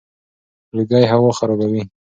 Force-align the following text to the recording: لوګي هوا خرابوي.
لوګي 0.75 1.03
هوا 1.11 1.31
خرابوي. 1.37 1.83